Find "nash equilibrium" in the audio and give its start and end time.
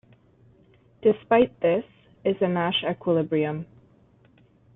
2.47-3.67